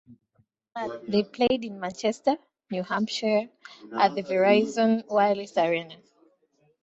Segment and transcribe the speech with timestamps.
[1.07, 2.37] They played in Manchester,
[2.71, 3.49] New Hampshire,
[3.95, 5.95] at the Verizon Wireless Arena.